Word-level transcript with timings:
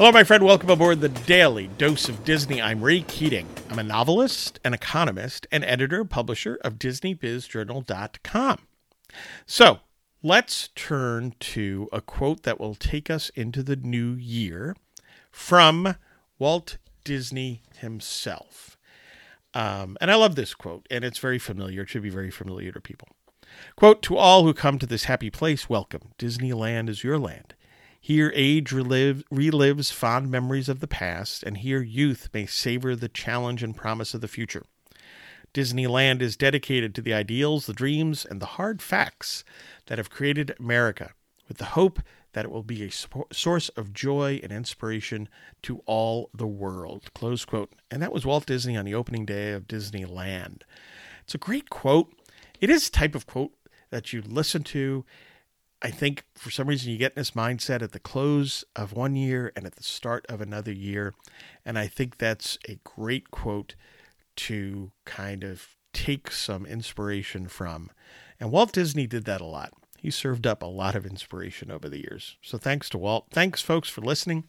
Hello, 0.00 0.12
my 0.12 0.24
friend. 0.24 0.42
Welcome 0.42 0.70
aboard 0.70 1.02
the 1.02 1.10
Daily 1.10 1.66
Dose 1.76 2.08
of 2.08 2.24
Disney. 2.24 2.62
I'm 2.62 2.82
Ray 2.82 3.02
Keating. 3.02 3.46
I'm 3.68 3.78
a 3.78 3.82
novelist, 3.82 4.58
an 4.64 4.72
economist, 4.72 5.46
and 5.52 5.62
editor, 5.62 6.06
publisher 6.06 6.58
of 6.64 6.78
DisneyBizJournal.com. 6.78 8.58
So 9.44 9.80
let's 10.22 10.70
turn 10.74 11.34
to 11.40 11.90
a 11.92 12.00
quote 12.00 12.44
that 12.44 12.58
will 12.58 12.74
take 12.74 13.10
us 13.10 13.28
into 13.34 13.62
the 13.62 13.76
new 13.76 14.14
year 14.14 14.74
from 15.30 15.96
Walt 16.38 16.78
Disney 17.04 17.60
himself. 17.76 18.78
Um, 19.52 19.98
and 20.00 20.10
I 20.10 20.14
love 20.14 20.34
this 20.34 20.54
quote, 20.54 20.86
and 20.90 21.04
it's 21.04 21.18
very 21.18 21.38
familiar. 21.38 21.82
It 21.82 21.90
should 21.90 22.00
be 22.00 22.08
very 22.08 22.30
familiar 22.30 22.72
to 22.72 22.80
people. 22.80 23.08
Quote 23.76 24.00
To 24.04 24.16
all 24.16 24.44
who 24.44 24.54
come 24.54 24.78
to 24.78 24.86
this 24.86 25.04
happy 25.04 25.28
place, 25.28 25.68
welcome. 25.68 26.12
Disneyland 26.18 26.88
is 26.88 27.04
your 27.04 27.18
land. 27.18 27.52
Here, 28.00 28.32
age 28.34 28.72
relive, 28.72 29.22
relives 29.30 29.92
fond 29.92 30.30
memories 30.30 30.70
of 30.70 30.80
the 30.80 30.88
past, 30.88 31.42
and 31.42 31.58
here, 31.58 31.82
youth 31.82 32.30
may 32.32 32.46
savor 32.46 32.96
the 32.96 33.08
challenge 33.08 33.62
and 33.62 33.76
promise 33.76 34.14
of 34.14 34.22
the 34.22 34.28
future. 34.28 34.64
Disneyland 35.52 36.22
is 36.22 36.36
dedicated 36.36 36.94
to 36.94 37.02
the 37.02 37.12
ideals, 37.12 37.66
the 37.66 37.72
dreams, 37.72 38.24
and 38.24 38.40
the 38.40 38.46
hard 38.46 38.80
facts 38.80 39.44
that 39.86 39.98
have 39.98 40.08
created 40.08 40.54
America, 40.58 41.12
with 41.46 41.58
the 41.58 41.66
hope 41.66 42.00
that 42.32 42.44
it 42.44 42.50
will 42.50 42.62
be 42.62 42.84
a 42.84 43.34
source 43.34 43.68
of 43.70 43.92
joy 43.92 44.40
and 44.42 44.52
inspiration 44.52 45.28
to 45.62 45.82
all 45.84 46.30
the 46.32 46.46
world. 46.46 47.12
Close 47.14 47.44
quote. 47.44 47.72
And 47.90 48.00
that 48.00 48.12
was 48.12 48.24
Walt 48.24 48.46
Disney 48.46 48.76
on 48.76 48.84
the 48.84 48.94
opening 48.94 49.26
day 49.26 49.52
of 49.52 49.66
Disneyland. 49.66 50.62
It's 51.24 51.34
a 51.34 51.38
great 51.38 51.68
quote. 51.68 52.12
It 52.60 52.70
is 52.70 52.88
a 52.88 52.92
type 52.92 53.14
of 53.14 53.26
quote 53.26 53.52
that 53.90 54.12
you 54.12 54.22
listen 54.22 54.62
to. 54.64 55.04
I 55.82 55.90
think 55.90 56.24
for 56.34 56.50
some 56.50 56.68
reason 56.68 56.90
you 56.90 56.98
get 56.98 57.12
in 57.12 57.20
this 57.20 57.30
mindset 57.30 57.82
at 57.82 57.92
the 57.92 57.98
close 57.98 58.64
of 58.76 58.92
one 58.92 59.16
year 59.16 59.52
and 59.56 59.64
at 59.64 59.76
the 59.76 59.82
start 59.82 60.26
of 60.28 60.40
another 60.40 60.72
year. 60.72 61.14
And 61.64 61.78
I 61.78 61.86
think 61.86 62.18
that's 62.18 62.58
a 62.68 62.78
great 62.84 63.30
quote 63.30 63.76
to 64.36 64.92
kind 65.04 65.42
of 65.42 65.76
take 65.92 66.30
some 66.30 66.66
inspiration 66.66 67.48
from. 67.48 67.90
And 68.38 68.50
Walt 68.50 68.72
Disney 68.72 69.06
did 69.06 69.24
that 69.24 69.40
a 69.40 69.46
lot. 69.46 69.72
He 69.98 70.10
served 70.10 70.46
up 70.46 70.62
a 70.62 70.66
lot 70.66 70.94
of 70.94 71.04
inspiration 71.04 71.70
over 71.70 71.88
the 71.88 71.98
years. 71.98 72.36
So 72.42 72.56
thanks 72.58 72.88
to 72.90 72.98
Walt. 72.98 73.26
Thanks, 73.30 73.60
folks, 73.60 73.88
for 73.88 74.00
listening. 74.00 74.44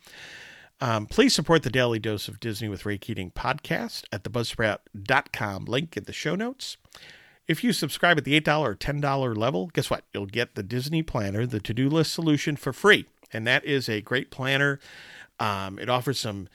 Um, 0.80 1.06
please 1.06 1.36
support 1.36 1.64
the 1.64 1.70
Daily 1.70 2.00
Dose 2.00 2.28
of 2.28 2.40
Disney 2.40 2.68
with 2.68 2.86
Ray 2.86 2.98
Keating 2.98 3.32
podcast 3.32 4.06
at 4.12 4.24
the 4.24 4.30
buzzsprout.com 4.30 5.66
link 5.66 5.96
in 5.96 6.06
the 6.06 6.14
show 6.14 6.36
notes. 6.36 6.78
If 7.48 7.64
you 7.64 7.74
subscribe 7.74 8.18
at 8.18 8.24
the 8.24 8.40
$8 8.40 8.62
or 8.62 8.76
$10 8.76 9.38
level, 9.38 9.68
guess 9.74 9.90
what? 9.90 10.04
You'll 10.14 10.26
get 10.26 10.56
the 10.56 10.64
Disney 10.64 11.04
Planner, 11.04 11.46
the 11.46 11.60
to 11.60 11.74
do 11.74 11.90
list 11.90 12.14
solution 12.14 12.56
for 12.56 12.72
free. 12.72 13.06
And 13.34 13.48
that 13.48 13.66
is 13.66 13.90
a 13.90 14.02
great 14.02 14.32
planner. 14.32 14.80
Um, 15.40 15.80
it 15.80 15.90
offers 15.90 16.20
some 16.20 16.48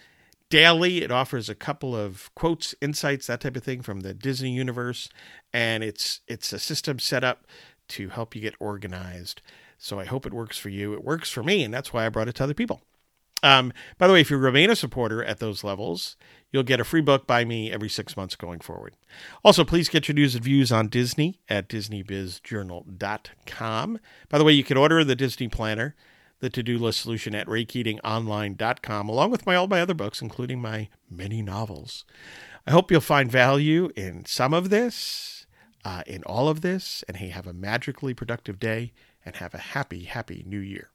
daily, 0.49 1.03
it 1.03 1.11
offers 1.11 1.49
a 1.49 1.55
couple 1.55 1.97
of 1.97 2.31
quotes, 2.35 2.75
insights, 2.81 3.27
that 3.27 3.41
type 3.41 3.57
of 3.57 3.65
thing 3.65 3.83
from 3.83 4.01
the 4.01 4.15
Disney 4.15 4.53
universe. 4.53 5.09
And 5.53 5.83
it's 5.83 6.21
it's 6.29 6.53
a 6.53 6.59
system 6.59 6.99
set 6.99 7.25
up 7.25 7.47
to 7.89 8.09
help 8.09 8.35
you 8.35 8.41
get 8.41 8.55
organized. 8.61 9.43
So 9.79 9.99
I 10.01 10.05
hope 10.05 10.25
it 10.27 10.33
works 10.33 10.57
for 10.57 10.69
you. 10.69 10.95
It 10.95 11.05
works 11.05 11.31
for 11.31 11.43
me, 11.43 11.63
and 11.63 11.73
that's 11.73 11.93
why 11.93 12.07
I 12.07 12.09
brought 12.09 12.29
it 12.29 12.37
to 12.37 12.45
other 12.45 12.55
people. 12.55 12.81
Um, 13.43 13.73
by 13.99 14.07
the 14.07 14.13
way, 14.13 14.21
if 14.21 14.31
you 14.31 14.39
remain 14.39 14.71
a 14.71 14.77
supporter 14.77 15.23
at 15.23 15.39
those 15.39 15.63
levels, 15.63 16.17
you'll 16.51 16.63
get 16.63 16.81
a 16.81 16.85
free 16.85 17.03
book 17.03 17.27
by 17.27 17.45
me 17.45 17.71
every 17.71 17.89
six 17.89 18.17
months 18.17 18.35
going 18.35 18.61
forward. 18.61 18.97
Also, 19.45 19.65
please 19.65 19.89
get 19.89 20.09
your 20.09 20.15
news 20.15 20.35
and 20.35 20.45
views 20.45 20.73
on 20.73 20.89
Disney 20.89 21.41
at 21.49 21.69
DisneyBizJournal.com. 21.69 23.99
By 24.29 24.39
the 24.39 24.45
way, 24.45 24.53
you 24.53 24.65
can 24.65 24.77
order 24.77 25.05
the 25.05 25.15
Disney 25.15 25.49
Planner, 25.49 25.95
the 26.41 26.51
to-do 26.51 26.79
list 26.79 27.01
solution 27.01 27.35
at 27.35 27.47
RayKeatingOnline.com, 27.47 29.09
along 29.09 29.31
with 29.31 29.47
my 29.47 29.55
all 29.55 29.69
my 29.69 29.81
other 29.81 29.95
books, 29.95 30.23
including 30.23 30.61
my 30.61 30.89
many 31.11 31.43
novels. 31.43 32.05
I 32.67 32.73
hope 32.73 32.91
you'll 32.91 33.01
find 33.01 33.31
value 33.31 33.91
in 33.95 34.25
some 34.25 34.53
of 34.53 34.71
this 34.71 35.47
uh, 35.85 36.03
in 36.07 36.25
all 36.25 36.49
of 36.49 36.63
this. 36.63 37.05
And 37.07 37.19
hey, 37.19 37.29
have 37.29 37.47
a 37.47 37.53
magically 37.53 38.13
productive 38.13 38.59
day 38.59 38.93
and 39.25 39.37
have 39.37 39.55
a 39.55 39.59
happy, 39.59 40.03
happy 40.05 40.43
new 40.47 40.59
year. 40.59 40.91